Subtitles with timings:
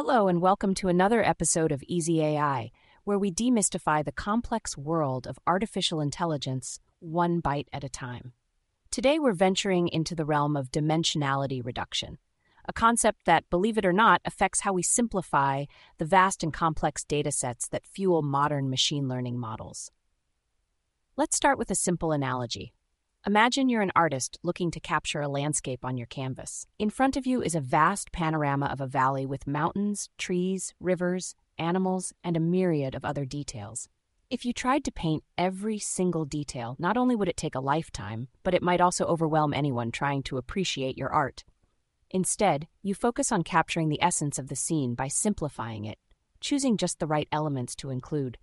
[0.00, 2.70] Hello, and welcome to another episode of Easy AI,
[3.02, 8.32] where we demystify the complex world of artificial intelligence one byte at a time.
[8.92, 12.18] Today, we're venturing into the realm of dimensionality reduction,
[12.68, 15.64] a concept that, believe it or not, affects how we simplify
[15.98, 19.90] the vast and complex datasets that fuel modern machine learning models.
[21.16, 22.72] Let's start with a simple analogy.
[23.28, 26.66] Imagine you're an artist looking to capture a landscape on your canvas.
[26.78, 31.34] In front of you is a vast panorama of a valley with mountains, trees, rivers,
[31.58, 33.90] animals, and a myriad of other details.
[34.30, 38.28] If you tried to paint every single detail, not only would it take a lifetime,
[38.42, 41.44] but it might also overwhelm anyone trying to appreciate your art.
[42.10, 45.98] Instead, you focus on capturing the essence of the scene by simplifying it,
[46.40, 48.38] choosing just the right elements to include.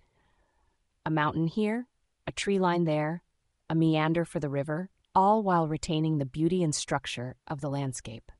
[1.08, 1.88] A mountain here,
[2.28, 3.24] a tree line there,
[3.70, 8.32] a meander for the river, all while retaining the beauty and structure of the landscape.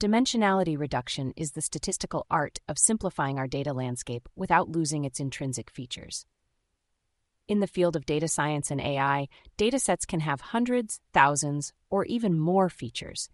[0.00, 5.70] Dimensionality reduction is the statistical art of simplifying our data landscape without losing its intrinsic
[5.70, 6.26] features.
[7.46, 12.38] In the field of data science and AI, datasets can have hundreds, thousands, or even
[12.38, 13.28] more features,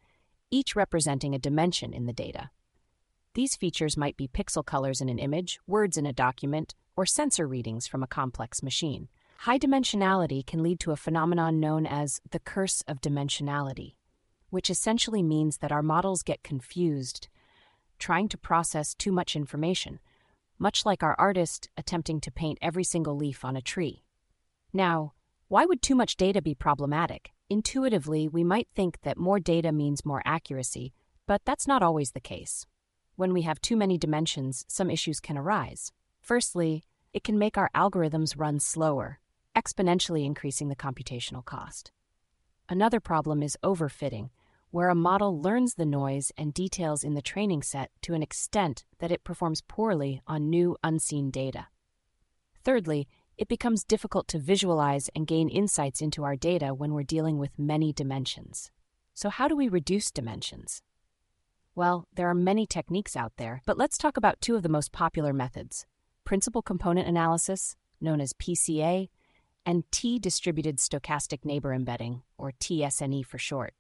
[0.50, 2.50] each representing a dimension in the data.
[3.34, 7.47] These features might be pixel colors in an image, words in a document, or sensor
[7.47, 9.08] readings from a complex machine.
[9.44, 13.94] High dimensionality can lead to a phenomenon known as the curse of dimensionality,
[14.50, 17.27] which essentially means that our models get confused,
[17.98, 19.98] trying to process too much information,
[20.58, 24.05] much like our artist attempting to paint every single leaf on a tree.
[24.74, 25.14] Now,
[25.48, 27.30] why would too much data be problematic?
[27.48, 30.92] Intuitively, we might think that more data means more accuracy,
[31.27, 32.66] but that's not always the case.
[33.16, 35.92] When we have too many dimensions, some issues can arise.
[36.20, 39.19] Firstly, it can make our algorithms run slower,
[39.56, 41.92] exponentially increasing the computational cost.
[42.68, 44.30] Another problem is overfitting,
[44.70, 48.84] where a model learns the noise and details in the training set to an extent
[49.00, 51.66] that it performs poorly on new unseen data.
[52.62, 57.38] Thirdly, it becomes difficult to visualize and gain insights into our data when we're dealing
[57.38, 58.70] with many dimensions.
[59.14, 60.82] So, how do we reduce dimensions?
[61.75, 64.92] Well, there are many techniques out there, but let's talk about two of the most
[64.92, 65.86] popular methods
[66.22, 69.08] principal component analysis, known as PCA,
[69.65, 73.75] and T distributed stochastic neighbor embedding, or TSNE for short.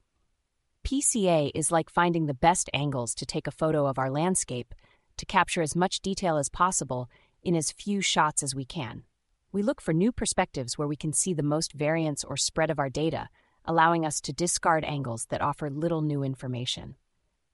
[0.84, 4.74] PCA is like finding the best angles to take a photo of our landscape
[5.16, 7.10] to capture as much detail as possible
[7.42, 9.04] in as few shots as we can.
[9.52, 12.78] We look for new perspectives where we can see the most variance or spread of
[12.78, 13.28] our data,
[13.64, 16.96] allowing us to discard angles that offer little new information.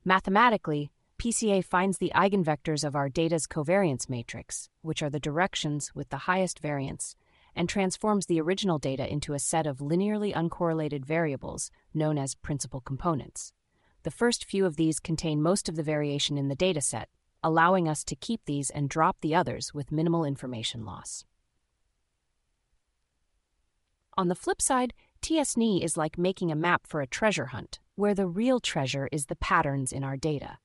[0.04, 6.10] Mathematically, PCA finds the eigenvectors of our data's covariance matrix, which are the directions with
[6.10, 7.16] the highest variance,
[7.56, 12.80] and transforms the original data into a set of linearly uncorrelated variables known as principal
[12.80, 13.52] components.
[14.02, 17.06] The first few of these contain most of the variation in the dataset,
[17.42, 21.24] allowing us to keep these and drop the others with minimal information loss.
[24.16, 28.14] On the flip side, TSNE is like making a map for a treasure hunt, where
[28.14, 30.58] the real treasure is the patterns in our data.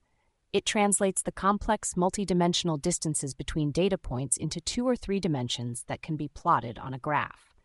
[0.53, 6.01] It translates the complex multidimensional distances between data points into two or three dimensions that
[6.01, 7.55] can be plotted on a graph.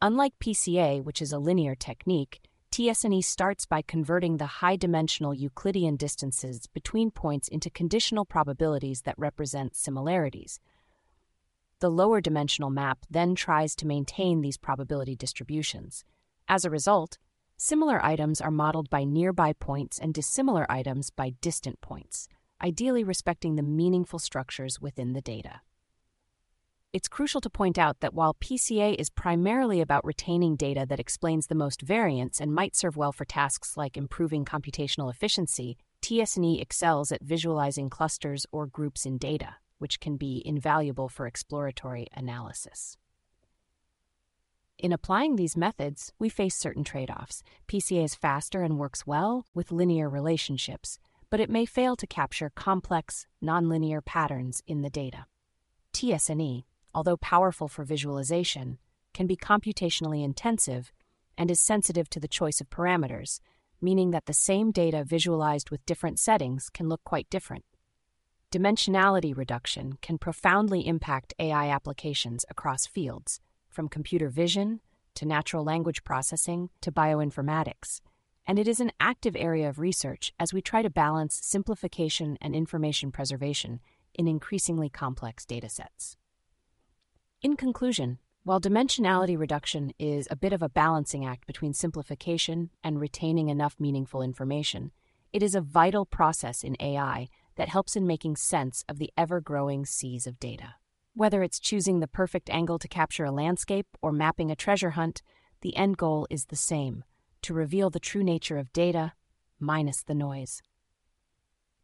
[0.00, 2.40] Unlike PCA, which is a linear technique,
[2.72, 9.18] TSNE starts by converting the high dimensional Euclidean distances between points into conditional probabilities that
[9.18, 10.58] represent similarities.
[11.78, 16.04] The lower dimensional map then tries to maintain these probability distributions.
[16.48, 17.18] As a result,
[17.64, 22.26] Similar items are modeled by nearby points and dissimilar items by distant points,
[22.60, 25.60] ideally respecting the meaningful structures within the data.
[26.92, 31.46] It's crucial to point out that while PCA is primarily about retaining data that explains
[31.46, 37.12] the most variance and might serve well for tasks like improving computational efficiency, TSNE excels
[37.12, 42.98] at visualizing clusters or groups in data, which can be invaluable for exploratory analysis.
[44.82, 47.44] In applying these methods, we face certain trade offs.
[47.68, 50.98] PCA is faster and works well with linear relationships,
[51.30, 55.26] but it may fail to capture complex, nonlinear patterns in the data.
[55.92, 58.78] TSNE, although powerful for visualization,
[59.14, 60.90] can be computationally intensive
[61.38, 63.38] and is sensitive to the choice of parameters,
[63.80, 67.64] meaning that the same data visualized with different settings can look quite different.
[68.50, 73.38] Dimensionality reduction can profoundly impact AI applications across fields
[73.72, 74.80] from computer vision
[75.14, 78.00] to natural language processing to bioinformatics,
[78.46, 82.54] and it is an active area of research as we try to balance simplification and
[82.54, 83.80] information preservation
[84.14, 86.16] in increasingly complex datasets.
[87.40, 93.00] In conclusion, while dimensionality reduction is a bit of a balancing act between simplification and
[93.00, 94.90] retaining enough meaningful information,
[95.32, 99.40] it is a vital process in AI that helps in making sense of the ever
[99.40, 100.74] growing seas of data.
[101.14, 105.20] Whether it's choosing the perfect angle to capture a landscape or mapping a treasure hunt,
[105.60, 107.04] the end goal is the same
[107.42, 109.12] to reveal the true nature of data,
[109.58, 110.62] minus the noise.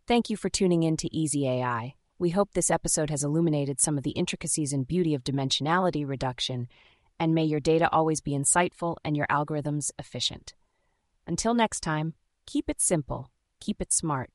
[0.06, 1.94] Thank you for tuning in to Easy AI.
[2.19, 6.69] We hope this episode has illuminated some of the intricacies and beauty of dimensionality reduction,
[7.20, 10.54] and may your data always be insightful and your algorithms efficient.
[11.26, 12.14] Until next time,
[12.46, 13.30] keep it simple,
[13.60, 14.30] keep it smart